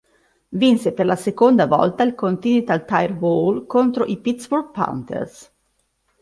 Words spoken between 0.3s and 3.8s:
Vinse per la seconda volta il Continental Tire Bowl